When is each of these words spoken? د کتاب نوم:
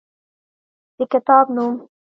د 0.97 0.99
کتاب 1.13 1.45
نوم: 1.55 1.73